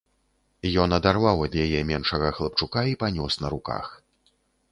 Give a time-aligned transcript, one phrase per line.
[0.83, 3.85] Ён адарваў ад яе меншага хлапчука і панёс на руках.